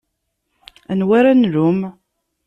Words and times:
Anwa 0.91 1.13
ara 1.19 1.31
nlumm? 1.33 1.79